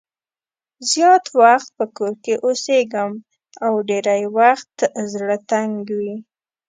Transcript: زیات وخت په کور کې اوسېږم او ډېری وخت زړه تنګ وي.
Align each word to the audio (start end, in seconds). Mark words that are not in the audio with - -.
زیات 0.89 1.25
وخت 1.41 1.69
په 1.77 1.85
کور 1.95 2.13
کې 2.23 2.33
اوسېږم 2.45 3.11
او 3.65 3.73
ډېری 3.89 4.23
وخت 4.37 4.73
زړه 5.13 5.37
تنګ 5.51 5.73
وي. 5.99 6.15